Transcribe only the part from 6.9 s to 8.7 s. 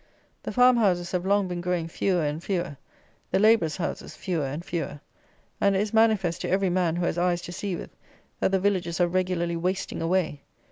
who has eyes to see with, that the